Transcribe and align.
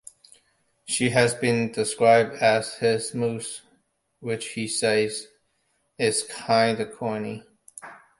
She 0.85 1.11
has 1.11 1.35
been 1.35 1.71
described 1.71 2.33
as 2.37 2.73
his 2.77 3.13
muse, 3.13 3.61
which 4.19 4.53
he 4.53 4.67
says 4.67 5.27
is 5.99 6.23
"kinda 6.27 6.87
corny". 6.91 7.43